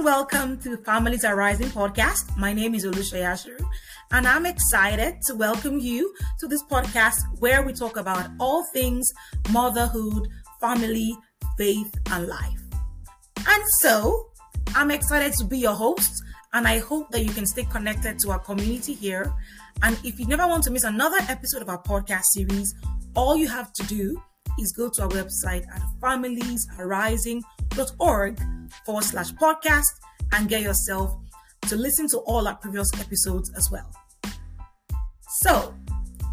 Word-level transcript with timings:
and 0.00 0.06
welcome 0.06 0.58
to 0.58 0.78
Families 0.78 1.26
Arising 1.26 1.66
podcast. 1.66 2.34
My 2.38 2.54
name 2.54 2.74
is 2.74 2.86
Olusha 2.86 3.20
Yashiru, 3.20 3.62
and 4.12 4.26
I'm 4.26 4.46
excited 4.46 5.20
to 5.26 5.34
welcome 5.34 5.78
you 5.78 6.14
to 6.38 6.46
this 6.46 6.62
podcast 6.62 7.20
where 7.38 7.62
we 7.62 7.74
talk 7.74 7.98
about 7.98 8.30
all 8.40 8.64
things 8.72 9.12
motherhood, 9.50 10.26
family, 10.58 11.14
faith, 11.58 11.94
and 12.12 12.28
life. 12.28 12.62
And 13.46 13.62
so, 13.72 14.30
I'm 14.74 14.90
excited 14.90 15.34
to 15.34 15.44
be 15.44 15.58
your 15.58 15.74
host, 15.74 16.22
and 16.54 16.66
I 16.66 16.78
hope 16.78 17.10
that 17.10 17.22
you 17.22 17.32
can 17.32 17.44
stay 17.44 17.64
connected 17.64 18.18
to 18.20 18.30
our 18.30 18.38
community 18.38 18.94
here. 18.94 19.30
And 19.82 20.00
if 20.02 20.18
you 20.18 20.26
never 20.26 20.46
want 20.46 20.64
to 20.64 20.70
miss 20.70 20.84
another 20.84 21.18
episode 21.28 21.60
of 21.60 21.68
our 21.68 21.82
podcast 21.82 22.24
series, 22.32 22.74
all 23.14 23.36
you 23.36 23.48
have 23.48 23.70
to 23.74 23.82
do 23.82 24.18
is 24.58 24.72
go 24.72 24.88
to 24.88 25.02
our 25.02 25.08
website 25.10 25.66
at 25.74 25.82
familiesarising.org 27.80 28.40
forward 28.84 29.04
slash 29.04 29.32
podcast 29.32 29.86
and 30.32 30.48
get 30.48 30.62
yourself 30.62 31.16
to 31.62 31.76
listen 31.76 32.08
to 32.08 32.18
all 32.18 32.46
our 32.46 32.56
previous 32.56 32.88
episodes 33.00 33.50
as 33.56 33.70
well. 33.70 33.90
So 35.42 35.74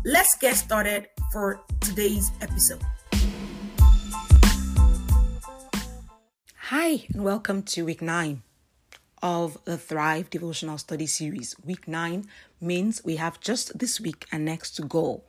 let's 0.06 0.36
get 0.38 0.56
started 0.56 1.08
for 1.32 1.62
today's 1.80 2.32
episode. 2.42 2.82
Hi, 6.56 7.06
and 7.14 7.24
welcome 7.24 7.64
to 7.64 7.86
week 7.86 8.02
nine 8.02 8.44
of 9.24 9.58
the 9.66 9.78
Thrive 9.78 10.30
Devotional 10.30 10.78
Study 10.78 11.08
Series. 11.08 11.56
Week 11.64 11.88
nine 11.88 12.28
means 12.60 13.04
we 13.06 13.16
have 13.16 13.40
just 13.40 13.80
this 13.80 14.00
week 14.02 14.26
and 14.32 14.44
next 14.44 14.72
to 14.72 14.82
go 14.84 15.24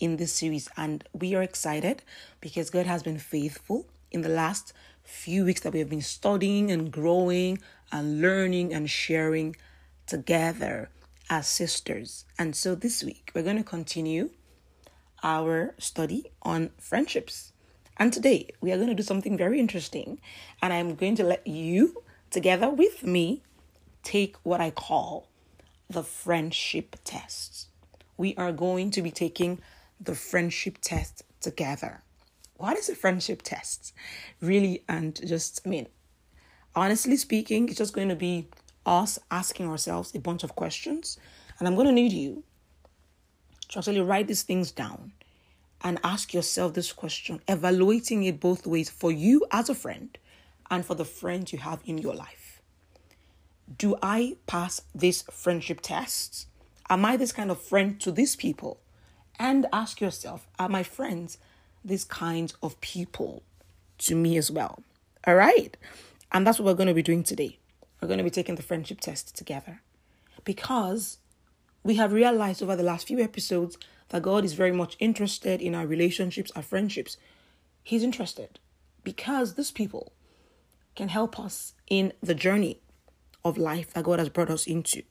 in 0.00 0.16
this 0.16 0.32
series, 0.32 0.68
and 0.76 1.04
we 1.12 1.34
are 1.34 1.42
excited 1.42 2.02
because 2.40 2.70
God 2.70 2.86
has 2.86 3.02
been 3.02 3.18
faithful 3.18 3.86
in 4.10 4.22
the 4.22 4.28
last 4.28 4.72
few 5.04 5.44
weeks 5.44 5.60
that 5.60 5.72
we 5.72 5.78
have 5.78 5.90
been 5.90 6.02
studying 6.02 6.70
and 6.70 6.90
growing 6.90 7.58
and 7.92 8.20
learning 8.20 8.72
and 8.72 8.90
sharing 8.90 9.54
together 10.06 10.90
as 11.30 11.46
sisters. 11.46 12.24
And 12.38 12.56
so 12.56 12.74
this 12.74 13.04
week, 13.04 13.30
we're 13.34 13.42
going 13.42 13.56
to 13.56 13.64
continue 13.64 14.30
our 15.22 15.74
study 15.78 16.32
on 16.42 16.70
friendships. 16.78 17.52
And 17.96 18.12
today, 18.12 18.50
we 18.60 18.72
are 18.72 18.76
going 18.76 18.88
to 18.88 18.94
do 18.94 19.02
something 19.02 19.36
very 19.36 19.60
interesting. 19.60 20.20
And 20.60 20.72
I'm 20.72 20.94
going 20.94 21.16
to 21.16 21.24
let 21.24 21.46
you, 21.46 22.02
together 22.30 22.68
with 22.68 23.04
me, 23.04 23.42
take 24.02 24.36
what 24.42 24.60
I 24.60 24.70
call 24.70 25.28
the 25.88 26.02
friendship 26.02 26.96
test. 27.04 27.68
We 28.16 28.34
are 28.36 28.52
going 28.52 28.90
to 28.92 29.02
be 29.02 29.10
taking 29.10 29.60
the 30.00 30.14
friendship 30.14 30.78
test 30.80 31.22
together 31.40 32.03
what 32.64 32.78
is 32.78 32.88
a 32.88 32.94
friendship 32.94 33.42
test? 33.42 33.92
Really, 34.40 34.84
and 34.88 35.14
just, 35.26 35.60
I 35.66 35.68
mean, 35.68 35.86
honestly 36.74 37.18
speaking, 37.18 37.68
it's 37.68 37.76
just 37.76 37.92
going 37.92 38.08
to 38.08 38.16
be 38.16 38.48
us 38.86 39.18
asking 39.30 39.68
ourselves 39.68 40.14
a 40.14 40.18
bunch 40.18 40.44
of 40.44 40.56
questions. 40.56 41.18
And 41.58 41.68
I'm 41.68 41.74
going 41.74 41.88
to 41.88 41.92
need 41.92 42.14
you 42.14 42.42
to 43.68 43.80
actually 43.80 44.00
write 44.00 44.28
these 44.28 44.44
things 44.44 44.72
down 44.72 45.12
and 45.82 46.00
ask 46.02 46.32
yourself 46.32 46.72
this 46.72 46.90
question, 46.90 47.38
evaluating 47.48 48.24
it 48.24 48.40
both 48.40 48.66
ways 48.66 48.88
for 48.88 49.12
you 49.12 49.44
as 49.50 49.68
a 49.68 49.74
friend 49.74 50.16
and 50.70 50.86
for 50.86 50.94
the 50.94 51.04
friends 51.04 51.52
you 51.52 51.58
have 51.58 51.82
in 51.84 51.98
your 51.98 52.14
life. 52.14 52.62
Do 53.76 53.96
I 54.02 54.38
pass 54.46 54.80
this 54.94 55.20
friendship 55.30 55.80
test? 55.82 56.46
Am 56.88 57.04
I 57.04 57.18
this 57.18 57.32
kind 57.32 57.50
of 57.50 57.60
friend 57.60 58.00
to 58.00 58.10
these 58.10 58.34
people? 58.34 58.80
And 59.38 59.66
ask 59.70 60.00
yourself, 60.00 60.48
are 60.58 60.70
my 60.70 60.82
friends 60.82 61.36
these 61.84 62.04
kinds 62.04 62.54
of 62.62 62.80
people 62.80 63.42
to 63.98 64.16
me 64.16 64.36
as 64.36 64.50
well. 64.50 64.82
All 65.26 65.34
right. 65.34 65.76
And 66.32 66.46
that's 66.46 66.58
what 66.58 66.66
we're 66.66 66.74
going 66.74 66.88
to 66.88 66.94
be 66.94 67.02
doing 67.02 67.22
today. 67.22 67.58
We're 68.00 68.08
going 68.08 68.18
to 68.18 68.24
be 68.24 68.30
taking 68.30 68.56
the 68.56 68.62
friendship 68.62 69.00
test 69.00 69.36
together 69.36 69.82
because 70.44 71.18
we 71.82 71.96
have 71.96 72.12
realized 72.12 72.62
over 72.62 72.76
the 72.76 72.82
last 72.82 73.06
few 73.06 73.20
episodes 73.20 73.78
that 74.08 74.22
God 74.22 74.44
is 74.44 74.52
very 74.52 74.72
much 74.72 74.96
interested 74.98 75.62
in 75.62 75.74
our 75.74 75.86
relationships, 75.86 76.50
our 76.56 76.62
friendships. 76.62 77.16
He's 77.82 78.02
interested 78.02 78.58
because 79.02 79.54
these 79.54 79.70
people 79.70 80.12
can 80.94 81.08
help 81.08 81.38
us 81.38 81.74
in 81.88 82.12
the 82.22 82.34
journey 82.34 82.80
of 83.44 83.58
life 83.58 83.92
that 83.92 84.04
God 84.04 84.18
has 84.18 84.28
brought 84.28 84.50
us 84.50 84.66
into. 84.66 85.02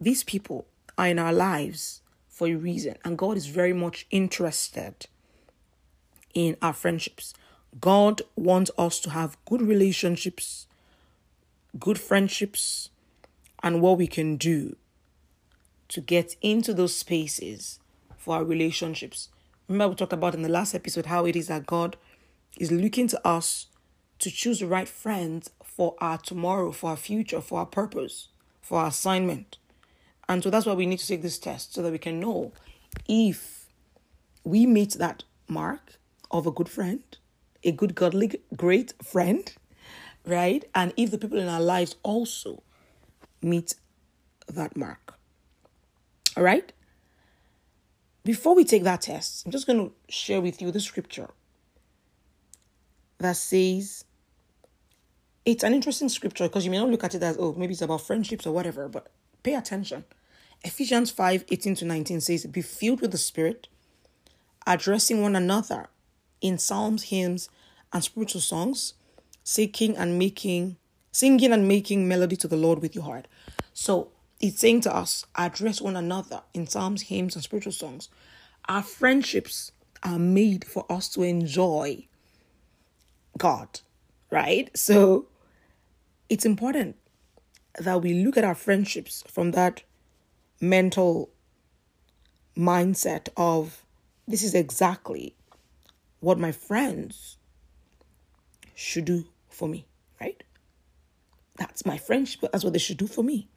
These 0.00 0.24
people 0.24 0.66
are 0.98 1.08
in 1.08 1.18
our 1.18 1.32
lives 1.32 2.02
for 2.28 2.48
a 2.48 2.54
reason, 2.54 2.96
and 3.04 3.16
God 3.16 3.36
is 3.36 3.46
very 3.46 3.72
much 3.72 4.06
interested 4.10 5.06
in 6.34 6.56
our 6.60 6.72
friendships. 6.72 7.34
God 7.80 8.22
wants 8.36 8.70
us 8.78 9.00
to 9.00 9.10
have 9.10 9.36
good 9.46 9.62
relationships, 9.62 10.66
good 11.78 11.98
friendships, 11.98 12.90
and 13.62 13.80
what 13.80 13.98
we 13.98 14.06
can 14.06 14.36
do 14.36 14.76
to 15.88 16.00
get 16.00 16.36
into 16.42 16.74
those 16.74 16.94
spaces 16.94 17.80
for 18.16 18.36
our 18.36 18.44
relationships. 18.44 19.28
Remember, 19.68 19.90
we 19.90 19.96
talked 19.96 20.12
about 20.12 20.34
in 20.34 20.42
the 20.42 20.48
last 20.48 20.74
episode 20.74 21.06
how 21.06 21.24
it 21.24 21.36
is 21.36 21.48
that 21.48 21.66
God 21.66 21.96
is 22.58 22.70
looking 22.70 23.08
to 23.08 23.26
us 23.26 23.66
to 24.18 24.30
choose 24.30 24.60
the 24.60 24.66
right 24.66 24.88
friends 24.88 25.50
for 25.62 25.94
our 25.98 26.18
tomorrow, 26.18 26.70
for 26.72 26.90
our 26.90 26.96
future, 26.96 27.40
for 27.40 27.60
our 27.60 27.66
purpose, 27.66 28.28
for 28.60 28.80
our 28.80 28.88
assignment. 28.88 29.58
And 30.28 30.42
so 30.42 30.50
that's 30.50 30.66
why 30.66 30.74
we 30.74 30.86
need 30.86 31.00
to 31.00 31.06
take 31.06 31.22
this 31.22 31.38
test 31.38 31.74
so 31.74 31.82
that 31.82 31.92
we 31.92 31.98
can 31.98 32.20
know 32.20 32.52
if 33.08 33.66
we 34.44 34.66
meet 34.66 34.92
that 34.94 35.24
mark 35.48 35.98
of 36.34 36.48
a 36.48 36.50
good 36.50 36.68
friend, 36.68 37.02
a 37.62 37.70
good, 37.70 37.94
godly, 37.94 38.32
great 38.56 38.92
friend, 39.02 39.54
right? 40.26 40.64
And 40.74 40.92
if 40.96 41.12
the 41.12 41.16
people 41.16 41.38
in 41.38 41.48
our 41.48 41.60
lives 41.60 41.94
also 42.02 42.62
meet 43.40 43.76
that 44.48 44.76
mark. 44.76 45.14
All 46.36 46.42
right? 46.42 46.72
Before 48.24 48.56
we 48.56 48.64
take 48.64 48.82
that 48.82 49.02
test, 49.02 49.46
I'm 49.46 49.52
just 49.52 49.66
going 49.66 49.78
to 49.78 49.94
share 50.12 50.40
with 50.40 50.60
you 50.60 50.72
the 50.72 50.80
scripture 50.80 51.30
that 53.18 53.36
says, 53.36 54.04
it's 55.44 55.62
an 55.62 55.72
interesting 55.72 56.08
scripture 56.08 56.44
because 56.44 56.64
you 56.64 56.70
may 56.70 56.78
not 56.78 56.90
look 56.90 57.04
at 57.04 57.14
it 57.14 57.22
as, 57.22 57.36
oh, 57.38 57.54
maybe 57.56 57.74
it's 57.74 57.82
about 57.82 58.00
friendships 58.00 58.44
or 58.44 58.52
whatever, 58.52 58.88
but 58.88 59.08
pay 59.44 59.54
attention. 59.54 60.04
Ephesians 60.62 61.10
5 61.12 61.44
18 61.48 61.74
to 61.76 61.84
19 61.84 62.20
says, 62.22 62.46
Be 62.46 62.62
filled 62.62 63.02
with 63.02 63.12
the 63.12 63.18
Spirit, 63.18 63.68
addressing 64.66 65.20
one 65.22 65.36
another 65.36 65.90
in 66.44 66.58
psalms, 66.58 67.04
hymns, 67.04 67.48
and 67.90 68.04
spiritual 68.04 68.42
songs, 68.42 68.92
seeking 69.42 69.96
and 69.96 70.18
making, 70.18 70.76
singing 71.10 71.52
and 71.52 71.66
making 71.66 72.06
melody 72.06 72.36
to 72.36 72.46
the 72.46 72.56
Lord 72.56 72.80
with 72.80 72.94
your 72.94 73.04
heart. 73.04 73.26
So 73.72 74.10
it's 74.40 74.60
saying 74.60 74.82
to 74.82 74.94
us, 74.94 75.24
address 75.34 75.80
one 75.80 75.96
another 75.96 76.42
in 76.52 76.66
psalms, 76.66 77.00
hymns, 77.00 77.34
and 77.34 77.42
spiritual 77.42 77.72
songs. 77.72 78.10
Our 78.68 78.82
friendships 78.82 79.72
are 80.02 80.18
made 80.18 80.66
for 80.66 80.84
us 80.92 81.08
to 81.14 81.22
enjoy 81.22 82.06
God, 83.38 83.80
right? 84.30 84.70
So 84.76 85.28
it's 86.28 86.44
important 86.44 86.96
that 87.78 88.02
we 88.02 88.22
look 88.22 88.36
at 88.36 88.44
our 88.44 88.54
friendships 88.54 89.24
from 89.26 89.52
that 89.52 89.82
mental 90.60 91.30
mindset 92.54 93.28
of 93.34 93.82
this 94.28 94.42
is 94.42 94.54
exactly 94.54 95.34
what 96.24 96.38
my 96.38 96.52
friends 96.52 97.36
should 98.74 99.04
do 99.04 99.26
for 99.48 99.68
me, 99.68 99.86
right? 100.20 100.42
That's 101.56 101.86
my 101.86 101.98
friendship. 101.98 102.40
That's 102.50 102.64
what 102.64 102.72
they 102.72 102.78
should 102.78 102.96
do 102.96 103.06
for 103.06 103.22
me. 103.22 103.48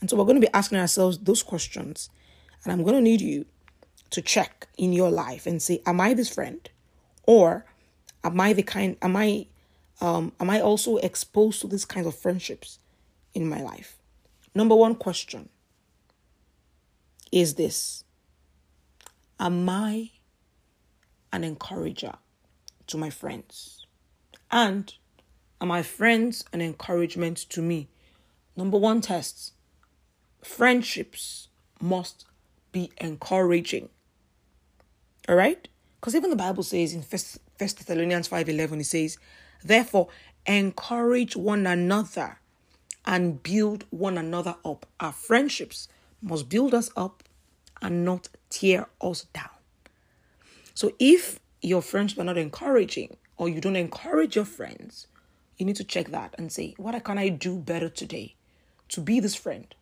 And 0.00 0.10
so 0.10 0.16
we're 0.16 0.24
going 0.24 0.40
to 0.40 0.46
be 0.46 0.52
asking 0.52 0.78
ourselves 0.78 1.18
those 1.18 1.42
questions. 1.42 2.10
And 2.62 2.72
I'm 2.72 2.82
going 2.82 2.94
to 2.94 3.00
need 3.00 3.20
you 3.20 3.46
to 4.10 4.20
check 4.20 4.68
in 4.76 4.92
your 4.92 5.10
life 5.10 5.46
and 5.46 5.62
say, 5.62 5.80
Am 5.86 6.00
I 6.00 6.14
this 6.14 6.28
friend? 6.28 6.68
Or 7.24 7.64
am 8.24 8.40
I 8.40 8.52
the 8.52 8.62
kind, 8.62 8.96
am 9.00 9.16
I, 9.16 9.46
um, 10.00 10.32
am 10.40 10.50
I 10.50 10.60
also 10.60 10.96
exposed 10.96 11.60
to 11.60 11.66
these 11.68 11.84
kinds 11.84 12.06
of 12.06 12.14
friendships 12.16 12.78
in 13.34 13.48
my 13.48 13.62
life? 13.62 13.96
Number 14.54 14.74
one 14.74 14.94
question 14.94 15.48
is 17.30 17.54
this 17.54 18.04
Am 19.38 19.68
I 19.68 20.10
an 21.32 21.44
encourager 21.44 22.14
to 22.86 22.96
my 22.96 23.10
friends? 23.10 23.86
And 24.50 24.92
are 25.60 25.66
my 25.66 25.82
friends 25.82 26.44
an 26.52 26.60
encouragement 26.60 27.38
to 27.50 27.62
me? 27.62 27.88
Number 28.56 28.78
one 28.78 29.00
test 29.00 29.52
friendships 30.42 31.48
must 31.80 32.24
be 32.72 32.90
encouraging. 32.98 33.88
All 35.28 35.36
right? 35.36 35.68
Because 36.00 36.14
even 36.14 36.30
the 36.30 36.36
Bible 36.36 36.62
says 36.62 36.94
in 36.94 37.02
First, 37.02 37.38
Thessalonians 37.58 38.28
5:11 38.28 38.80
it 38.80 38.84
says, 38.84 39.18
"Therefore 39.62 40.08
encourage 40.46 41.36
one 41.36 41.66
another 41.66 42.38
and 43.04 43.42
build 43.42 43.84
one 43.90 44.16
another 44.16 44.56
up. 44.64 44.86
Our 45.00 45.12
friendships 45.12 45.88
must 46.22 46.48
build 46.48 46.72
us 46.72 46.90
up 46.96 47.24
and 47.82 48.04
not 48.04 48.28
tear 48.48 48.88
us 49.00 49.26
down." 49.32 49.57
So 50.78 50.92
if 51.00 51.40
your 51.60 51.82
friends 51.82 52.16
are 52.16 52.22
not 52.22 52.38
encouraging 52.38 53.16
or 53.36 53.48
you 53.48 53.60
don't 53.60 53.74
encourage 53.74 54.36
your 54.36 54.44
friends, 54.44 55.08
You 55.58 55.66
need 55.66 55.76
to 55.76 55.84
check 55.84 56.08
that 56.12 56.36
and 56.38 56.52
say, 56.52 56.74
what 56.78 57.02
can 57.02 57.18
I 57.18 57.28
do 57.28 57.58
better 57.58 57.88
today 57.88 58.36
to 58.90 59.00
be 59.00 59.18
this 59.18 59.34
friend 59.34 59.74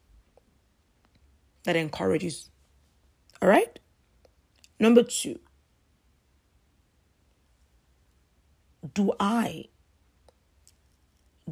that 1.65 1.77
encourages? 1.77 2.51
All 3.43 3.49
right? 3.49 3.79
Number 4.81 5.03
two, 5.03 5.39
do 8.95 9.13
I 9.21 9.67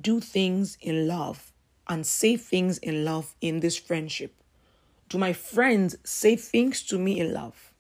do 0.00 0.20
things 0.20 0.79
in 0.81 1.06
love 1.06 1.52
and 1.87 2.06
say 2.06 2.38
things 2.38 2.79
in 2.79 3.05
love 3.05 3.35
in 3.43 3.61
this 3.61 3.76
friendship? 3.76 4.35
Do 5.11 5.19
my 5.19 5.35
friends 5.35 5.96
say 6.02 6.35
things 6.35 6.82
to 6.85 6.99
me 6.99 7.20
in 7.20 7.35
love? 7.35 7.73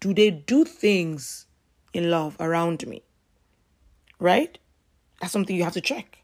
Do 0.00 0.14
they 0.14 0.30
do 0.30 0.64
things 0.64 1.46
in 1.92 2.10
love 2.10 2.36
around 2.38 2.86
me? 2.86 3.02
Right? 4.20 4.58
That's 5.20 5.32
something 5.32 5.56
you 5.56 5.64
have 5.64 5.72
to 5.74 5.80
check. 5.80 6.18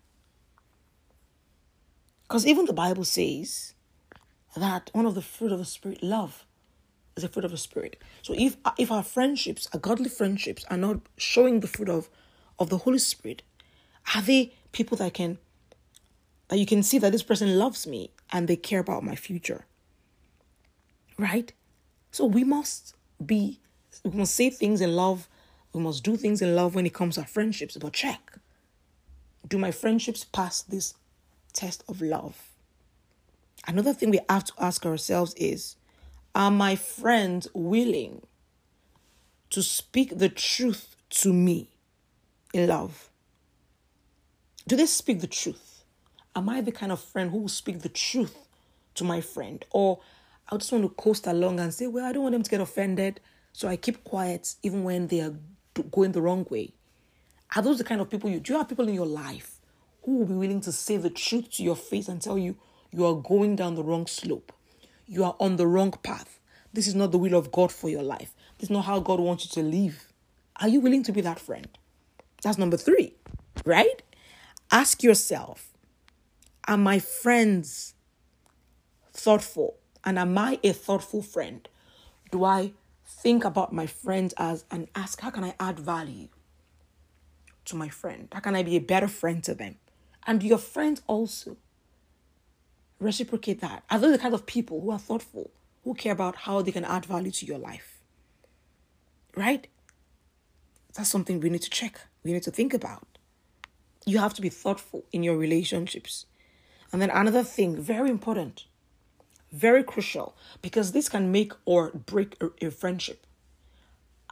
Because 2.22 2.46
even 2.46 2.64
the 2.64 2.72
Bible 2.72 3.04
says 3.04 3.74
that 4.56 4.90
one 4.92 5.06
of 5.06 5.14
the 5.14 5.22
fruit 5.22 5.52
of 5.52 5.58
the 5.58 5.64
Spirit, 5.64 6.02
love, 6.02 6.44
is 7.16 7.24
a 7.24 7.28
fruit 7.28 7.44
of 7.44 7.50
the 7.50 7.56
Spirit. 7.56 8.00
So 8.22 8.34
if 8.36 8.56
if 8.78 8.90
our 8.90 9.02
friendships, 9.02 9.68
our 9.72 9.80
godly 9.80 10.08
friendships, 10.08 10.64
are 10.70 10.76
not 10.76 11.00
showing 11.16 11.60
the 11.60 11.68
fruit 11.68 11.88
of, 11.88 12.08
of 12.58 12.70
the 12.70 12.78
Holy 12.78 12.98
Spirit, 12.98 13.42
are 14.14 14.22
they 14.22 14.52
people 14.72 14.96
that 14.98 15.14
can 15.14 15.38
that 16.48 16.58
you 16.58 16.66
can 16.66 16.82
see 16.82 16.98
that 16.98 17.12
this 17.12 17.22
person 17.22 17.58
loves 17.58 17.86
me 17.86 18.10
and 18.32 18.48
they 18.48 18.56
care 18.56 18.80
about 18.80 19.04
my 19.04 19.16
future? 19.16 19.66
Right? 21.18 21.52
So 22.10 22.24
we 22.24 22.44
must 22.44 22.94
be 23.24 23.60
we 24.04 24.10
must 24.10 24.34
say 24.34 24.50
things 24.50 24.80
in 24.80 24.94
love. 24.94 25.28
We 25.72 25.80
must 25.80 26.02
do 26.04 26.16
things 26.16 26.42
in 26.42 26.54
love 26.54 26.74
when 26.74 26.86
it 26.86 26.94
comes 26.94 27.16
to 27.16 27.24
friendships. 27.24 27.76
But 27.76 27.92
check. 27.92 28.38
Do 29.46 29.58
my 29.58 29.70
friendships 29.70 30.24
pass 30.24 30.62
this 30.62 30.94
test 31.52 31.84
of 31.88 32.00
love? 32.00 32.50
Another 33.66 33.92
thing 33.92 34.10
we 34.10 34.20
have 34.28 34.44
to 34.44 34.52
ask 34.58 34.84
ourselves 34.84 35.34
is 35.34 35.76
Are 36.34 36.50
my 36.50 36.76
friends 36.76 37.48
willing 37.54 38.22
to 39.50 39.62
speak 39.62 40.18
the 40.18 40.28
truth 40.28 40.96
to 41.10 41.32
me 41.32 41.70
in 42.52 42.68
love? 42.68 43.10
Do 44.66 44.76
they 44.76 44.86
speak 44.86 45.20
the 45.20 45.26
truth? 45.26 45.84
Am 46.34 46.48
I 46.48 46.60
the 46.60 46.72
kind 46.72 46.90
of 46.90 47.00
friend 47.00 47.30
who 47.30 47.38
will 47.38 47.48
speak 47.48 47.80
the 47.80 47.88
truth 47.88 48.48
to 48.94 49.04
my 49.04 49.20
friend? 49.20 49.64
Or 49.70 50.00
I 50.48 50.56
just 50.56 50.72
want 50.72 50.84
to 50.84 50.90
coast 50.90 51.26
along 51.26 51.60
and 51.60 51.72
say, 51.72 51.86
Well, 51.86 52.04
I 52.04 52.12
don't 52.12 52.22
want 52.22 52.32
them 52.34 52.42
to 52.42 52.50
get 52.50 52.60
offended. 52.60 53.20
So 53.52 53.68
I 53.68 53.76
keep 53.76 54.04
quiet 54.04 54.54
even 54.62 54.84
when 54.84 55.06
they 55.06 55.20
are 55.20 55.34
going 55.90 56.12
the 56.12 56.22
wrong 56.22 56.46
way. 56.50 56.72
Are 57.54 57.62
those 57.62 57.78
the 57.78 57.84
kind 57.84 58.00
of 58.00 58.10
people 58.10 58.28
you 58.30 58.40
do 58.40 58.52
you 58.52 58.58
have 58.58 58.68
people 58.68 58.88
in 58.88 58.94
your 58.94 59.06
life 59.06 59.60
who 60.02 60.18
will 60.18 60.26
be 60.26 60.34
willing 60.34 60.60
to 60.62 60.72
say 60.72 60.96
the 60.96 61.10
truth 61.10 61.50
to 61.52 61.62
your 61.62 61.76
face 61.76 62.08
and 62.08 62.20
tell 62.20 62.36
you 62.36 62.56
you 62.90 63.06
are 63.06 63.14
going 63.14 63.56
down 63.56 63.74
the 63.74 63.84
wrong 63.84 64.06
slope? 64.06 64.52
You 65.06 65.24
are 65.24 65.36
on 65.38 65.56
the 65.56 65.66
wrong 65.66 65.92
path. 66.02 66.40
This 66.72 66.88
is 66.88 66.94
not 66.94 67.12
the 67.12 67.18
will 67.18 67.34
of 67.34 67.52
God 67.52 67.70
for 67.70 67.88
your 67.88 68.02
life. 68.02 68.34
This 68.58 68.68
is 68.68 68.70
not 68.70 68.84
how 68.86 69.00
God 69.00 69.20
wants 69.20 69.44
you 69.44 69.62
to 69.62 69.68
live. 69.68 70.08
Are 70.60 70.68
you 70.68 70.80
willing 70.80 71.02
to 71.04 71.12
be 71.12 71.20
that 71.20 71.38
friend? 71.38 71.68
That's 72.42 72.58
number 72.58 72.76
three, 72.76 73.14
right? 73.64 74.02
Ask 74.70 75.02
yourself 75.02 75.72
Are 76.66 76.76
my 76.76 76.98
friends 76.98 77.94
thoughtful? 79.12 79.76
And 80.04 80.18
am 80.18 80.36
I 80.36 80.58
a 80.62 80.72
thoughtful 80.72 81.22
friend? 81.22 81.66
Do 82.30 82.44
I 82.44 82.72
think 83.06 83.44
about 83.44 83.72
my 83.72 83.86
friends 83.86 84.34
as 84.36 84.64
and 84.70 84.88
ask 84.94 85.20
how 85.20 85.30
can 85.30 85.44
I 85.44 85.54
add 85.58 85.78
value 85.78 86.28
to 87.66 87.76
my 87.76 87.88
friend? 87.88 88.28
How 88.32 88.40
can 88.40 88.54
I 88.54 88.62
be 88.62 88.76
a 88.76 88.80
better 88.80 89.08
friend 89.08 89.42
to 89.44 89.54
them? 89.54 89.76
And 90.26 90.42
your 90.42 90.58
friends 90.58 91.02
also 91.06 91.56
reciprocate 92.98 93.60
that. 93.60 93.84
Are 93.90 93.98
those 93.98 94.12
the 94.12 94.18
kind 94.18 94.34
of 94.34 94.46
people 94.46 94.80
who 94.80 94.90
are 94.90 94.98
thoughtful, 94.98 95.50
who 95.84 95.94
care 95.94 96.12
about 96.12 96.36
how 96.36 96.62
they 96.62 96.72
can 96.72 96.84
add 96.84 97.06
value 97.06 97.30
to 97.30 97.46
your 97.46 97.58
life? 97.58 97.98
Right? 99.36 99.66
That's 100.94 101.10
something 101.10 101.40
we 101.40 101.50
need 101.50 101.62
to 101.62 101.70
check. 101.70 102.00
We 102.22 102.32
need 102.32 102.44
to 102.44 102.50
think 102.50 102.72
about. 102.72 103.06
You 104.06 104.18
have 104.18 104.34
to 104.34 104.42
be 104.42 104.48
thoughtful 104.48 105.04
in 105.12 105.22
your 105.22 105.36
relationships. 105.36 106.26
And 106.92 107.02
then 107.02 107.10
another 107.10 107.42
thing, 107.42 107.76
very 107.76 108.10
important, 108.10 108.66
very 109.54 109.84
crucial 109.84 110.36
because 110.62 110.92
this 110.92 111.08
can 111.08 111.30
make 111.30 111.52
or 111.64 111.90
break 111.90 112.36
a, 112.40 112.66
a 112.66 112.70
friendship. 112.70 113.26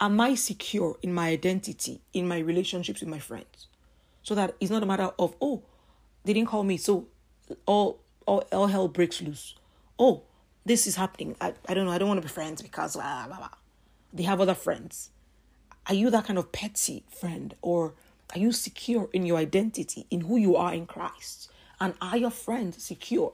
Am 0.01 0.21
I 0.21 0.35
secure 0.35 0.99
in 1.03 1.15
my 1.15 1.29
identity, 1.29 2.01
in 2.13 2.27
my 2.27 2.39
relationships 2.39 3.01
with 3.01 3.09
my 3.09 3.21
friends? 3.21 3.69
So 4.23 4.35
that 4.35 4.55
it's 4.61 4.71
not 4.71 4.83
a 4.83 4.87
matter 4.87 5.11
of, 5.19 5.37
oh, 5.41 5.63
they 6.25 6.33
didn't 6.33 6.49
call 6.49 6.65
me, 6.65 6.77
so 6.77 7.07
all, 7.67 8.01
all, 8.27 8.45
all 8.53 8.67
hell 8.67 8.89
breaks 8.89 9.23
loose. 9.23 9.55
Oh, 9.99 10.23
this 10.65 10.87
is 10.87 10.97
happening. 10.97 11.37
I, 11.41 11.55
I 11.69 11.75
don't 11.75 11.87
know. 11.87 11.93
I 11.93 11.99
don't 11.99 12.09
want 12.09 12.19
to 12.19 12.27
be 12.27 12.33
friends 12.33 12.63
because 12.63 12.95
blah, 12.95 13.27
blah, 13.27 13.37
blah. 13.37 13.49
they 14.13 14.23
have 14.25 14.41
other 14.41 14.55
friends. 14.55 15.11
Are 15.89 15.95
you 15.95 16.11
that 16.11 16.27
kind 16.27 16.39
of 16.39 16.53
petty 16.53 17.05
friend? 17.11 17.55
Or 17.63 17.95
are 18.35 18.39
you 18.39 18.53
secure 18.53 19.09
in 19.13 19.27
your 19.27 19.39
identity, 19.39 20.07
in 20.11 20.23
who 20.23 20.37
you 20.37 20.57
are 20.57 20.73
in 20.73 20.87
Christ? 20.87 21.51
And 21.81 21.95
are 22.01 22.17
your 22.17 22.31
friends 22.31 22.83
secure 22.83 23.33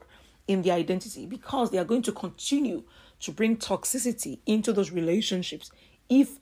in 0.49 0.63
their 0.63 0.73
identity 0.73 1.27
because 1.27 1.69
they 1.69 1.77
are 1.77 1.85
going 1.85 2.01
to 2.01 2.11
continue 2.11 2.83
to 3.19 3.31
bring 3.31 3.55
toxicity 3.55 4.39
into 4.47 4.73
those 4.73 4.91
relationships 4.91 5.71
if 6.09 6.39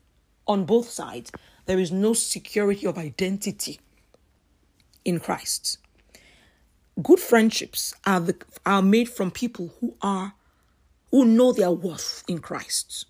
on 0.48 0.64
both 0.64 0.90
sides 0.90 1.30
there 1.66 1.78
is 1.78 1.92
no 1.92 2.14
security 2.14 2.88
of 2.88 2.98
identity 2.98 3.82
in 5.04 5.20
Christ. 5.20 5.78
Good 7.04 7.20
friendships 7.20 7.94
are 8.06 8.22
the, 8.22 8.36
are 8.66 8.82
made 8.82 9.10
from 9.10 9.30
people 9.30 9.74
who 9.82 9.96
are 10.02 10.34
who 11.12 11.26
know 11.26 11.52
their 11.52 11.72
worth 11.72 12.24
in 12.28 12.40
Christ, 12.40 13.06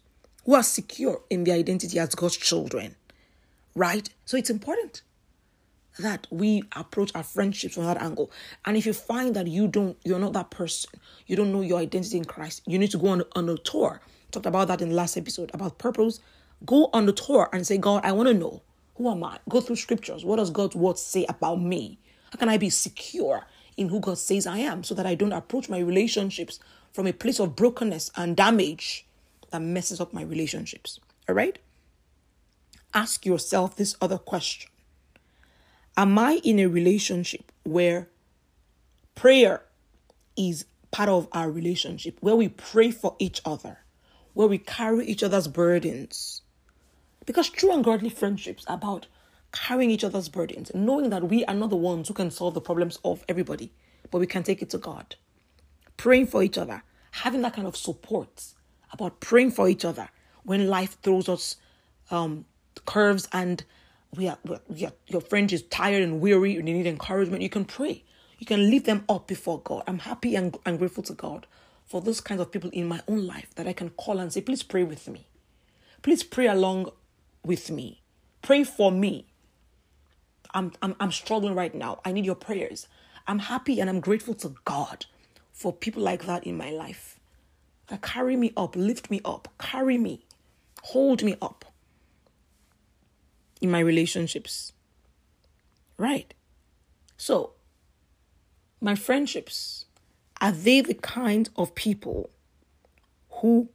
who 0.45 0.55
are 0.55 0.63
secure 0.63 1.21
in 1.29 1.43
their 1.43 1.55
identity 1.55 1.97
as 1.99 2.15
God's 2.15 2.37
children. 2.37 2.95
Right? 3.75 4.09
So 4.25 4.35
it's 4.35 4.49
important 4.49 5.03
that 5.99 6.27
we 6.29 6.63
approach 6.75 7.11
our 7.15 7.23
friendships 7.23 7.75
from 7.75 7.85
that 7.85 8.01
angle. 8.01 8.31
And 8.65 8.77
if 8.77 8.85
you 8.85 8.93
find 8.93 9.35
that 9.35 9.47
you 9.47 9.67
don't, 9.67 9.97
you're 10.03 10.19
not 10.19 10.33
that 10.33 10.51
person, 10.51 10.91
you 11.25 11.35
don't 11.35 11.51
know 11.51 11.61
your 11.61 11.79
identity 11.79 12.17
in 12.17 12.25
Christ, 12.25 12.61
you 12.65 12.77
need 12.77 12.91
to 12.91 12.97
go 12.97 13.07
on, 13.07 13.23
on 13.35 13.49
a 13.49 13.57
tour. 13.57 14.01
Talked 14.31 14.45
about 14.45 14.67
that 14.67 14.81
in 14.81 14.89
the 14.89 14.95
last 14.95 15.17
episode 15.17 15.51
about 15.53 15.77
purpose. 15.77 16.19
Go 16.65 16.89
on 16.93 17.05
the 17.05 17.13
tour 17.13 17.49
and 17.53 17.65
say, 17.65 17.77
God, 17.77 18.03
I 18.03 18.11
want 18.11 18.27
to 18.27 18.33
know 18.33 18.61
who 18.95 19.09
am 19.09 19.23
I? 19.23 19.37
Go 19.47 19.61
through 19.61 19.75
scriptures. 19.75 20.25
What 20.25 20.37
does 20.37 20.49
God's 20.49 20.75
word 20.75 20.97
say 20.97 21.25
about 21.29 21.61
me? 21.61 21.99
How 22.31 22.39
can 22.39 22.49
I 22.49 22.57
be 22.57 22.69
secure 22.69 23.45
in 23.77 23.89
who 23.89 23.99
God 23.99 24.17
says 24.17 24.47
I 24.47 24.57
am 24.57 24.83
so 24.83 24.95
that 24.95 25.05
I 25.05 25.15
don't 25.15 25.33
approach 25.33 25.69
my 25.69 25.79
relationships 25.79 26.59
from 26.91 27.05
a 27.05 27.13
place 27.13 27.39
of 27.39 27.55
brokenness 27.55 28.11
and 28.15 28.35
damage 28.35 29.05
that 29.51 29.61
messes 29.61 30.01
up 30.01 30.13
my 30.13 30.23
relationships? 30.23 30.99
All 31.29 31.35
right? 31.35 31.59
Ask 32.93 33.25
yourself 33.25 33.75
this 33.75 33.95
other 34.01 34.17
question 34.17 34.71
Am 35.99 36.19
I 36.19 36.39
in 36.43 36.59
a 36.59 36.67
relationship 36.67 37.51
where 37.63 38.07
prayer 39.15 39.63
is 40.37 40.65
part 40.91 41.09
of 41.09 41.27
our 41.31 41.49
relationship, 41.49 42.19
where 42.21 42.35
we 42.35 42.49
pray 42.49 42.91
for 42.91 43.15
each 43.17 43.41
other, 43.43 43.79
where 44.35 44.47
we 44.47 44.59
carry 44.59 45.07
each 45.07 45.23
other's 45.23 45.47
burdens? 45.47 46.43
Because 47.25 47.49
true 47.49 47.73
and 47.73 47.83
godly 47.83 48.11
friendships 48.11 48.63
are 48.67 48.75
about 48.75 49.07
carrying 49.51 49.89
each 49.89 50.03
other's 50.03 50.29
burdens, 50.29 50.71
knowing 50.75 51.09
that 51.09 51.29
we 51.29 51.43
are 51.45 51.55
not 51.55 51.71
the 51.71 51.75
ones 51.75 52.07
who 52.07 52.13
can 52.13 52.29
solve 52.29 52.53
the 52.53 52.61
problems 52.61 52.99
of 53.03 53.23
everybody, 53.27 53.71
but 54.11 54.19
we 54.19 54.27
can 54.27 54.43
take 54.43 54.61
it 54.61 54.69
to 54.69 54.77
God. 54.77 55.15
Praying 55.97 56.27
for 56.27 56.43
each 56.43 56.59
other, 56.59 56.83
having 57.09 57.41
that 57.41 57.55
kind 57.55 57.67
of 57.67 57.75
support 57.75 58.53
about 58.93 59.19
praying 59.19 59.49
for 59.49 59.67
each 59.67 59.83
other 59.83 60.09
when 60.43 60.67
life 60.67 60.95
throws 61.01 61.27
us 61.27 61.55
um, 62.11 62.45
curves 62.85 63.27
and 63.33 63.63
we 64.15 64.27
are, 64.27 64.37
we 64.67 64.85
are, 64.85 64.93
your 65.07 65.21
friend 65.21 65.51
is 65.51 65.63
tired 65.63 66.03
and 66.03 66.21
weary 66.21 66.55
and 66.55 66.67
they 66.67 66.73
need 66.73 66.87
encouragement, 66.87 67.41
you 67.41 67.49
can 67.49 67.65
pray. 67.65 68.03
You 68.39 68.45
can 68.45 68.69
lift 68.69 68.85
them 68.85 69.03
up 69.09 69.27
before 69.27 69.61
God. 69.61 69.83
I'm 69.87 69.99
happy 69.99 70.35
and, 70.35 70.57
grateful 70.63 71.03
to 71.03 71.13
God 71.13 71.47
for 71.85 72.01
those 72.01 72.21
kinds 72.21 72.41
of 72.41 72.51
people 72.51 72.69
in 72.71 72.87
my 72.87 73.01
own 73.07 73.25
life 73.25 73.53
that 73.55 73.67
I 73.67 73.73
can 73.73 73.89
call 73.91 74.19
and 74.19 74.31
say, 74.31 74.41
please 74.41 74.63
pray 74.63 74.83
with 74.83 75.07
me. 75.07 75.27
Please 76.03 76.23
pray 76.23 76.47
along 76.47 76.91
with 77.43 77.71
me. 77.71 78.01
Pray 78.41 78.63
for 78.63 78.91
me. 78.91 79.27
I'm, 80.53 80.71
I'm, 80.81 80.95
I'm 80.99 81.11
struggling 81.11 81.55
right 81.55 81.73
now. 81.73 81.99
I 82.05 82.11
need 82.11 82.25
your 82.25 82.35
prayers. 82.35 82.87
I'm 83.25 83.39
happy 83.39 83.79
and 83.79 83.89
I'm 83.89 83.99
grateful 83.99 84.35
to 84.35 84.55
God 84.63 85.05
for 85.51 85.73
people 85.73 86.03
like 86.03 86.25
that 86.25 86.45
in 86.45 86.55
my 86.55 86.69
life 86.69 87.19
that 87.87 88.01
carry 88.01 88.35
me 88.35 88.53
up, 88.55 88.75
lift 88.75 89.09
me 89.09 89.21
up, 89.25 89.47
carry 89.59 89.97
me, 89.97 90.25
hold 90.83 91.23
me 91.23 91.35
up 91.41 91.65
in 93.61 93.71
my 93.71 93.79
relationships. 93.79 94.73
Right. 95.97 96.33
So, 97.17 97.53
my 98.79 98.95
friendships, 98.95 99.85
are 100.39 100.51
they 100.51 100.81
the 100.81 100.93
kind 100.93 101.49
of 101.55 101.73
people 101.73 102.29
who 103.29 103.69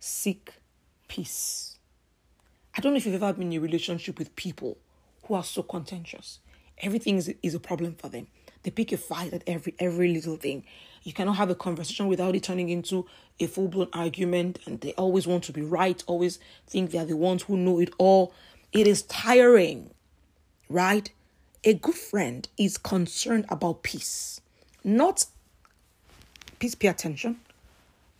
seek 0.00 0.54
peace? 1.08 1.78
I 2.76 2.80
don't 2.80 2.92
know 2.92 2.96
if 2.96 3.06
you've 3.06 3.22
ever 3.22 3.32
been 3.32 3.52
in 3.52 3.58
a 3.58 3.60
relationship 3.60 4.18
with 4.18 4.34
people 4.36 4.78
who 5.24 5.34
are 5.34 5.44
so 5.44 5.62
contentious. 5.62 6.40
Everything 6.78 7.16
is, 7.16 7.32
is 7.42 7.54
a 7.54 7.60
problem 7.60 7.94
for 7.94 8.08
them. 8.08 8.26
They 8.62 8.70
pick 8.70 8.92
a 8.92 8.96
fight 8.96 9.32
at 9.32 9.42
every 9.46 9.74
every 9.78 10.12
little 10.12 10.36
thing. 10.36 10.64
You 11.02 11.12
cannot 11.12 11.36
have 11.36 11.48
a 11.48 11.54
conversation 11.54 12.08
without 12.08 12.34
it 12.34 12.42
turning 12.42 12.68
into 12.68 13.06
a 13.38 13.46
full 13.46 13.68
blown 13.68 13.88
argument, 13.92 14.58
and 14.66 14.80
they 14.80 14.92
always 14.92 15.26
want 15.26 15.44
to 15.44 15.52
be 15.52 15.62
right, 15.62 16.02
always 16.06 16.38
think 16.66 16.90
they 16.90 16.98
are 16.98 17.06
the 17.06 17.16
ones 17.16 17.42
who 17.44 17.56
know 17.56 17.78
it 17.78 17.90
all. 17.98 18.34
It 18.72 18.86
is 18.86 19.02
tiring, 19.02 19.90
right? 20.68 21.10
A 21.64 21.74
good 21.74 21.96
friend 21.96 22.48
is 22.56 22.78
concerned 22.78 23.46
about 23.48 23.82
peace, 23.82 24.40
not 24.84 25.26
please 26.60 26.74
pay 26.74 26.88
attention. 26.88 27.40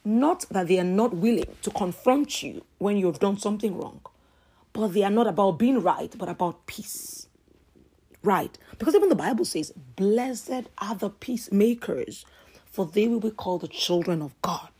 Not 0.04 0.46
that 0.50 0.66
they 0.66 0.80
are 0.80 0.84
not 0.84 1.14
willing 1.14 1.46
to 1.62 1.70
confront 1.70 2.42
you 2.42 2.64
when 2.78 2.96
you 2.96 3.06
have 3.06 3.20
done 3.20 3.38
something 3.38 3.76
wrong, 3.76 4.00
but 4.72 4.88
they 4.88 5.04
are 5.04 5.10
not 5.10 5.26
about 5.26 5.58
being 5.58 5.82
right, 5.82 6.12
but 6.18 6.28
about 6.28 6.66
peace. 6.66 7.28
Right? 8.22 8.56
Because 8.78 8.94
even 8.94 9.10
the 9.10 9.14
Bible 9.14 9.44
says, 9.44 9.72
Blessed 9.96 10.68
are 10.78 10.94
the 10.94 11.10
peacemakers, 11.10 12.24
for 12.64 12.86
they 12.86 13.06
will 13.08 13.20
be 13.20 13.30
called 13.30 13.60
the 13.60 13.68
children 13.68 14.22
of 14.22 14.40
God. 14.42 14.70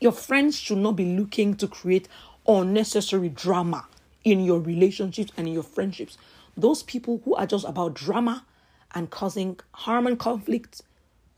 Your 0.00 0.12
friends 0.12 0.58
should 0.58 0.78
not 0.78 0.96
be 0.96 1.16
looking 1.16 1.56
to 1.56 1.66
create 1.66 2.08
unnecessary 2.46 3.28
drama 3.28 3.86
in 4.26 4.40
your 4.44 4.58
relationships 4.58 5.30
and 5.36 5.46
in 5.46 5.54
your 5.54 5.62
friendships. 5.62 6.18
Those 6.56 6.82
people 6.82 7.22
who 7.24 7.36
are 7.36 7.46
just 7.46 7.64
about 7.64 7.94
drama 7.94 8.44
and 8.92 9.08
causing 9.08 9.60
harm 9.70 10.06
and 10.08 10.18
conflict, 10.18 10.82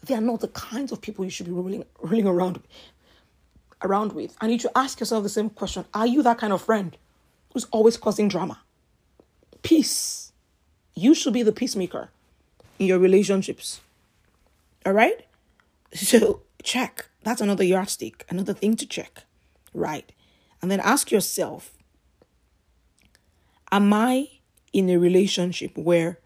they 0.06 0.14
are 0.14 0.22
not 0.22 0.40
the 0.40 0.48
kinds 0.48 0.90
of 0.90 1.02
people 1.02 1.22
you 1.22 1.30
should 1.30 1.44
be 1.44 1.52
rolling, 1.52 1.84
around, 2.02 2.62
around 3.82 4.12
with. 4.14 4.34
And 4.40 4.50
you 4.50 4.58
should 4.58 4.70
ask 4.74 5.00
yourself 5.00 5.22
the 5.22 5.28
same 5.28 5.50
question 5.50 5.84
Are 5.92 6.06
you 6.06 6.22
that 6.22 6.38
kind 6.38 6.52
of 6.52 6.62
friend 6.62 6.96
who's 7.52 7.66
always 7.66 7.98
causing 7.98 8.26
drama? 8.26 8.58
Peace. 9.62 10.32
You 10.94 11.14
should 11.14 11.34
be 11.34 11.42
the 11.42 11.52
peacemaker 11.52 12.08
in 12.78 12.86
your 12.86 12.98
relationships. 12.98 13.82
All 14.86 14.94
right? 14.94 15.26
So 15.92 16.40
check. 16.62 17.10
That's 17.22 17.42
another 17.42 17.64
yardstick, 17.64 18.24
another 18.30 18.54
thing 18.54 18.76
to 18.76 18.86
check. 18.86 19.24
Right. 19.74 20.10
And 20.62 20.70
then 20.70 20.80
ask 20.80 21.10
yourself 21.10 21.74
Am 23.70 23.92
I 23.92 24.28
in 24.72 24.88
a 24.90 24.96
relationship 24.98 25.76
where 25.76 26.18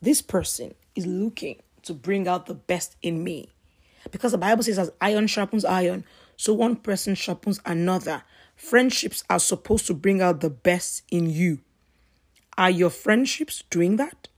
this 0.00 0.20
person 0.20 0.74
is 0.94 1.06
looking 1.06 1.62
to 1.82 1.94
bring 1.94 2.28
out 2.28 2.46
the 2.46 2.54
best 2.54 2.96
in 3.02 3.24
me. 3.24 3.48
Because 4.10 4.32
the 4.32 4.38
Bible 4.38 4.62
says, 4.62 4.78
as 4.78 4.90
iron 5.00 5.26
sharpens 5.26 5.64
iron, 5.64 6.04
so 6.36 6.52
one 6.52 6.76
person 6.76 7.14
sharpens 7.14 7.60
another. 7.64 8.22
Friendships 8.56 9.24
are 9.30 9.38
supposed 9.38 9.86
to 9.86 9.94
bring 9.94 10.20
out 10.20 10.40
the 10.40 10.50
best 10.50 11.02
in 11.10 11.30
you. 11.30 11.60
Are 12.56 12.70
your 12.70 12.90
friendships 12.90 13.64
doing 13.70 13.96
that? 13.96 14.28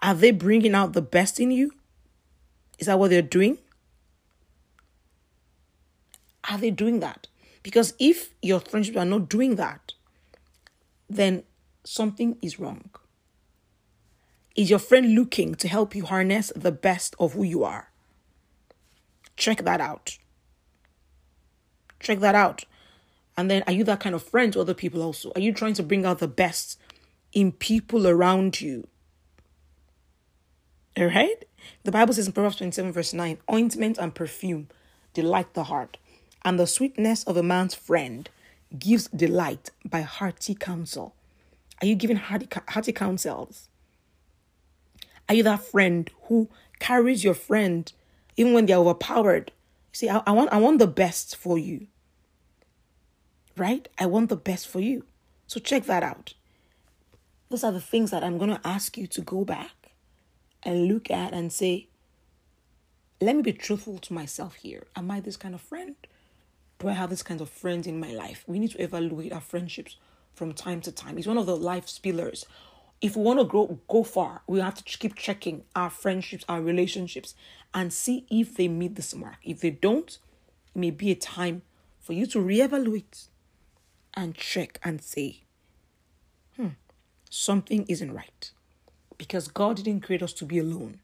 Are 0.00 0.14
they 0.14 0.30
bringing 0.30 0.74
out 0.74 0.92
the 0.92 1.02
best 1.02 1.38
in 1.38 1.50
you? 1.50 1.72
Is 2.78 2.86
that 2.86 2.98
what 2.98 3.10
they're 3.10 3.22
doing? 3.22 3.58
Are 6.50 6.58
they 6.58 6.70
doing 6.70 7.00
that? 7.00 7.28
Because 7.62 7.94
if 7.98 8.30
your 8.42 8.60
friendships 8.60 8.96
are 8.96 9.04
not 9.04 9.28
doing 9.28 9.56
that, 9.56 9.92
then 11.08 11.44
something 11.84 12.36
is 12.42 12.58
wrong. 12.58 12.90
Is 14.54 14.70
your 14.70 14.78
friend 14.78 15.14
looking 15.14 15.54
to 15.56 15.68
help 15.68 15.94
you 15.94 16.04
harness 16.04 16.50
the 16.56 16.72
best 16.72 17.14
of 17.18 17.34
who 17.34 17.42
you 17.42 17.62
are? 17.62 17.90
Check 19.36 19.58
that 19.64 19.80
out. 19.80 20.18
Check 22.00 22.20
that 22.20 22.34
out. 22.34 22.64
And 23.36 23.50
then, 23.50 23.62
are 23.66 23.72
you 23.72 23.84
that 23.84 24.00
kind 24.00 24.14
of 24.14 24.22
friend 24.22 24.52
to 24.54 24.60
other 24.60 24.72
people 24.72 25.02
also? 25.02 25.30
Are 25.34 25.40
you 25.40 25.52
trying 25.52 25.74
to 25.74 25.82
bring 25.82 26.06
out 26.06 26.20
the 26.20 26.28
best 26.28 26.78
in 27.32 27.52
people 27.52 28.06
around 28.06 28.62
you? 28.62 28.88
All 30.96 31.06
right? 31.06 31.44
The 31.84 31.92
Bible 31.92 32.14
says 32.14 32.26
in 32.26 32.32
Proverbs 32.32 32.56
27, 32.56 32.92
verse 32.92 33.12
9 33.12 33.38
ointment 33.52 33.98
and 33.98 34.14
perfume 34.14 34.68
delight 35.12 35.52
the 35.52 35.64
heart, 35.64 35.98
and 36.44 36.58
the 36.58 36.66
sweetness 36.66 37.24
of 37.24 37.36
a 37.36 37.42
man's 37.42 37.74
friend 37.74 38.30
gives 38.78 39.08
delight 39.08 39.70
by 39.84 40.02
hearty 40.02 40.54
counsel. 40.54 41.14
Are 41.80 41.86
you 41.86 41.94
giving 41.94 42.16
hearty, 42.16 42.48
hearty 42.68 42.92
counsels? 42.92 43.68
Are 45.28 45.34
you 45.34 45.42
that 45.42 45.64
friend 45.64 46.10
who 46.24 46.48
carries 46.78 47.24
your 47.24 47.34
friend 47.34 47.92
even 48.36 48.52
when 48.52 48.66
they're 48.66 48.76
overpowered? 48.76 49.52
See, 49.92 50.08
I, 50.08 50.22
I 50.26 50.32
want 50.32 50.52
I 50.52 50.58
want 50.58 50.78
the 50.78 50.86
best 50.86 51.36
for 51.36 51.58
you. 51.58 51.86
Right? 53.56 53.88
I 53.98 54.06
want 54.06 54.28
the 54.28 54.36
best 54.36 54.68
for 54.68 54.80
you. 54.80 55.04
So 55.46 55.60
check 55.60 55.84
that 55.84 56.02
out. 56.02 56.34
Those 57.48 57.64
are 57.64 57.72
the 57.72 57.80
things 57.80 58.10
that 58.10 58.24
I'm 58.24 58.38
going 58.38 58.50
to 58.50 58.60
ask 58.66 58.98
you 58.98 59.06
to 59.06 59.20
go 59.20 59.44
back 59.44 59.92
and 60.62 60.88
look 60.88 61.10
at 61.10 61.32
and 61.32 61.52
say, 61.52 61.86
let 63.20 63.36
me 63.36 63.42
be 63.42 63.52
truthful 63.52 63.98
to 63.98 64.12
myself 64.12 64.56
here. 64.56 64.86
Am 64.96 65.10
I 65.10 65.20
this 65.20 65.36
kind 65.36 65.54
of 65.54 65.60
friend? 65.60 65.94
Do 66.78 66.88
I 66.88 66.92
have 66.92 67.10
this 67.10 67.22
kind 67.22 67.40
of 67.40 67.48
friends 67.48 67.86
in 67.86 67.98
my 67.98 68.10
life? 68.12 68.44
We 68.46 68.58
need 68.58 68.72
to 68.72 68.82
evaluate 68.82 69.32
our 69.32 69.40
friendships 69.40 69.96
from 70.34 70.52
time 70.52 70.80
to 70.82 70.92
time. 70.92 71.16
It's 71.16 71.26
one 71.26 71.38
of 71.38 71.46
the 71.46 71.56
life 71.56 71.86
pillars. 72.02 72.44
If 73.00 73.16
we 73.16 73.22
want 73.22 73.38
to 73.40 73.44
grow 73.44 73.78
go 73.88 74.02
far 74.04 74.42
we 74.46 74.60
have 74.60 74.74
to 74.74 74.84
keep 74.84 75.14
checking 75.16 75.64
our 75.74 75.90
friendships 75.90 76.44
our 76.48 76.62
relationships 76.62 77.34
and 77.74 77.92
see 77.92 78.26
if 78.30 78.56
they 78.56 78.68
meet 78.68 78.94
this 78.94 79.14
mark. 79.14 79.36
If 79.42 79.60
they 79.60 79.70
don't 79.70 80.18
it 80.74 80.78
may 80.78 80.90
be 80.90 81.10
a 81.10 81.14
time 81.14 81.62
for 82.00 82.12
you 82.14 82.26
to 82.26 82.38
reevaluate 82.38 83.28
and 84.14 84.34
check 84.34 84.80
and 84.82 85.02
say 85.02 85.42
hmm 86.56 86.68
something 87.28 87.84
isn't 87.88 88.12
right. 88.12 88.50
Because 89.18 89.48
god 89.48 89.76
didn't 89.76 90.04
create 90.04 90.22
us 90.22 90.32
to 90.34 90.44
be 90.46 90.58
alone. 90.58 91.00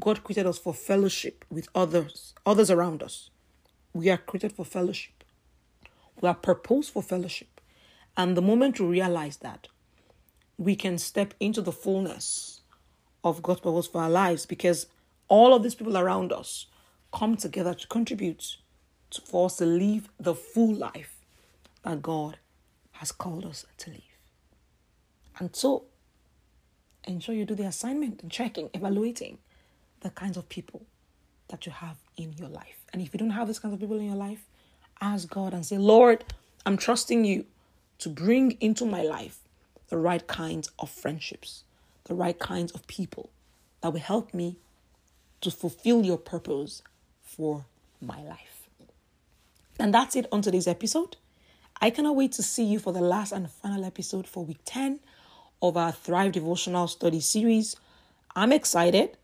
God 0.00 0.22
created 0.22 0.46
us 0.46 0.58
for 0.58 0.72
fellowship 0.72 1.44
with 1.50 1.68
others 1.74 2.34
others 2.46 2.70
around 2.70 3.02
us 3.02 3.30
we 3.92 4.10
are 4.10 4.16
created 4.16 4.52
for 4.52 4.64
fellowship 4.64 5.24
we 6.20 6.28
are 6.28 6.34
purposed 6.34 6.92
for 6.92 7.02
fellowship 7.02 7.60
and 8.16 8.36
the 8.36 8.42
moment 8.42 8.80
we 8.80 8.86
realize 8.86 9.38
that 9.38 9.68
we 10.56 10.74
can 10.74 10.98
step 10.98 11.34
into 11.38 11.62
the 11.62 11.72
fullness 11.72 12.60
of 13.22 13.42
God's 13.42 13.60
purpose 13.60 13.86
for 13.86 14.02
our 14.02 14.10
lives 14.10 14.44
because 14.44 14.86
all 15.28 15.54
of 15.54 15.62
these 15.62 15.74
people 15.74 15.96
around 15.96 16.32
us 16.32 16.66
come 17.12 17.36
together 17.36 17.74
to 17.74 17.86
contribute 17.86 18.56
to, 19.10 19.20
for 19.20 19.46
us 19.46 19.56
to 19.56 19.66
live 19.66 20.08
the 20.18 20.34
full 20.34 20.74
life 20.74 21.16
that 21.84 22.02
God 22.02 22.38
has 22.92 23.12
called 23.12 23.46
us 23.46 23.64
to 23.78 23.90
live. 23.90 24.02
And 25.38 25.54
so, 25.54 25.84
ensure 27.04 27.34
you 27.34 27.44
do 27.44 27.54
the 27.54 27.64
assignment 27.64 28.22
and 28.22 28.30
checking, 28.30 28.70
evaluating 28.74 29.38
the 30.00 30.10
kinds 30.10 30.36
of 30.36 30.48
people 30.48 30.82
that 31.48 31.64
you 31.64 31.72
have 31.72 31.96
in 32.16 32.32
your 32.32 32.48
life. 32.48 32.77
And 32.92 33.02
if 33.02 33.12
you 33.12 33.18
don't 33.18 33.30
have 33.30 33.46
these 33.46 33.58
kinds 33.58 33.74
of 33.74 33.80
people 33.80 33.98
in 33.98 34.06
your 34.06 34.16
life, 34.16 34.44
ask 35.00 35.28
God 35.28 35.52
and 35.52 35.64
say, 35.64 35.78
Lord, 35.78 36.24
I'm 36.66 36.76
trusting 36.76 37.24
you 37.24 37.46
to 37.98 38.08
bring 38.08 38.52
into 38.60 38.86
my 38.86 39.02
life 39.02 39.40
the 39.88 39.98
right 39.98 40.26
kinds 40.26 40.70
of 40.78 40.90
friendships, 40.90 41.64
the 42.04 42.14
right 42.14 42.38
kinds 42.38 42.72
of 42.72 42.86
people 42.86 43.30
that 43.80 43.92
will 43.92 44.00
help 44.00 44.34
me 44.34 44.56
to 45.40 45.50
fulfill 45.50 46.04
your 46.04 46.18
purpose 46.18 46.82
for 47.22 47.64
my 48.00 48.22
life. 48.22 48.68
And 49.78 49.94
that's 49.94 50.16
it 50.16 50.26
on 50.32 50.42
today's 50.42 50.66
episode. 50.66 51.16
I 51.80 51.90
cannot 51.90 52.16
wait 52.16 52.32
to 52.32 52.42
see 52.42 52.64
you 52.64 52.80
for 52.80 52.92
the 52.92 53.00
last 53.00 53.30
and 53.32 53.48
final 53.48 53.84
episode 53.84 54.26
for 54.26 54.44
week 54.44 54.58
10 54.64 54.98
of 55.62 55.76
our 55.76 55.92
Thrive 55.92 56.32
Devotional 56.32 56.88
Study 56.88 57.20
series. 57.20 57.76
I'm 58.34 58.50
excited 58.50 59.16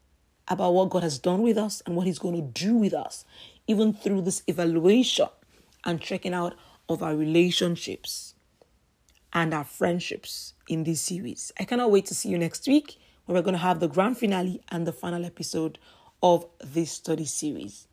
about 0.46 0.74
what 0.74 0.90
God 0.90 1.02
has 1.02 1.18
done 1.18 1.42
with 1.42 1.58
us 1.58 1.82
and 1.84 1.96
what 1.96 2.06
He's 2.06 2.18
going 2.18 2.36
to 2.36 2.42
do 2.42 2.74
with 2.74 2.94
us, 2.94 3.24
even 3.66 3.92
through 3.92 4.22
this 4.22 4.42
evaluation 4.46 5.28
and 5.84 6.00
checking 6.00 6.34
out 6.34 6.54
of 6.88 7.02
our 7.02 7.16
relationships 7.16 8.34
and 9.32 9.52
our 9.52 9.64
friendships 9.64 10.54
in 10.68 10.84
this 10.84 11.00
series. 11.00 11.52
I 11.58 11.64
cannot 11.64 11.90
wait 11.90 12.06
to 12.06 12.14
see 12.14 12.28
you 12.28 12.38
next 12.38 12.66
week 12.66 12.98
where 13.24 13.34
we're 13.34 13.42
going 13.42 13.54
to 13.54 13.58
have 13.58 13.80
the 13.80 13.88
grand 13.88 14.18
finale 14.18 14.60
and 14.70 14.86
the 14.86 14.92
final 14.92 15.24
episode 15.24 15.78
of 16.22 16.46
this 16.62 16.92
study 16.92 17.24
series. 17.24 17.86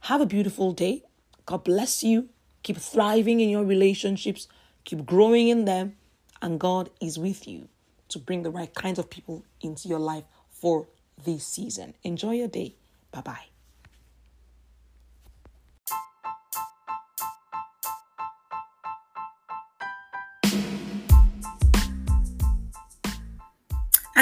Have 0.00 0.20
a 0.20 0.26
beautiful 0.26 0.72
day. 0.72 1.02
God 1.46 1.64
bless 1.64 2.02
you. 2.02 2.28
Keep 2.62 2.78
thriving 2.78 3.40
in 3.40 3.50
your 3.50 3.64
relationships, 3.64 4.48
keep 4.84 5.04
growing 5.04 5.48
in 5.48 5.66
them, 5.66 5.96
and 6.40 6.58
God 6.58 6.88
is 7.00 7.18
with 7.18 7.46
you 7.46 7.68
to 8.08 8.18
bring 8.18 8.42
the 8.42 8.50
right 8.50 8.74
kinds 8.74 8.98
of 8.98 9.10
people 9.10 9.44
into 9.60 9.86
your 9.86 9.98
life 9.98 10.24
for 10.50 10.88
this 11.22 11.46
season. 11.46 11.94
Enjoy 12.02 12.32
your 12.32 12.48
day. 12.48 12.74
Bye 13.12 13.20
bye. 13.20 13.53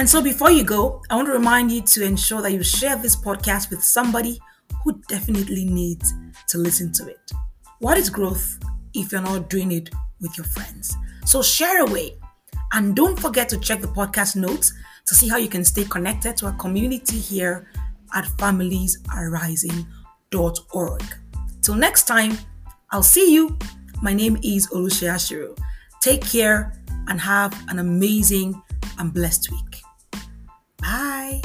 And 0.02 0.10
so 0.10 0.18
before 0.20 0.50
you 0.50 0.64
go, 0.64 1.00
I 1.10 1.14
want 1.14 1.28
to 1.28 1.32
remind 1.32 1.70
you 1.70 1.80
to 1.80 2.04
ensure 2.04 2.42
that 2.42 2.50
you 2.50 2.64
share 2.64 2.96
this 2.96 3.14
podcast 3.14 3.70
with 3.70 3.84
somebody 3.84 4.40
who 4.82 5.00
definitely 5.06 5.64
needs 5.64 6.12
to 6.48 6.58
listen 6.58 6.90
to 6.94 7.06
it. 7.06 7.30
What 7.78 7.96
is 7.96 8.10
growth 8.10 8.58
if 8.94 9.12
you're 9.12 9.22
not 9.22 9.48
doing 9.48 9.70
it 9.70 9.90
with 10.20 10.36
your 10.36 10.46
friends? 10.46 10.96
So 11.24 11.40
share 11.40 11.84
away 11.84 12.18
And 12.72 12.96
don't 12.96 13.16
forget 13.16 13.48
to 13.50 13.60
check 13.60 13.80
the 13.80 13.86
podcast 13.86 14.34
notes 14.34 14.72
to 15.06 15.14
see 15.14 15.28
how 15.28 15.36
you 15.36 15.48
can 15.48 15.64
stay 15.64 15.84
connected 15.84 16.36
to 16.38 16.46
our 16.46 16.54
community 16.54 17.20
here 17.20 17.68
at 18.12 18.24
familiesarising.org. 18.24 21.04
Till 21.62 21.74
next 21.76 22.08
time, 22.08 22.38
I'll 22.90 23.04
see 23.04 23.32
you. 23.32 23.56
My 24.02 24.14
name 24.14 24.36
is 24.42 24.66
Olushia 24.66 25.24
Shiro. 25.24 25.54
Take 26.00 26.26
care 26.26 26.72
and 27.06 27.20
have 27.20 27.54
an 27.68 27.78
amazing 27.78 28.60
and 28.98 29.14
blessed 29.14 29.52
week. 29.52 29.71
Bye. 30.82 31.40